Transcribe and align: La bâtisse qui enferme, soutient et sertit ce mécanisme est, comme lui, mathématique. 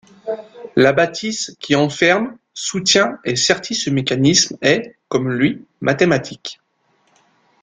La 0.75 0.93
bâtisse 0.93 1.55
qui 1.59 1.75
enferme, 1.75 2.35
soutient 2.55 3.19
et 3.23 3.35
sertit 3.35 3.75
ce 3.75 3.91
mécanisme 3.91 4.57
est, 4.63 4.95
comme 5.09 5.31
lui, 5.31 5.63
mathématique. 5.79 6.59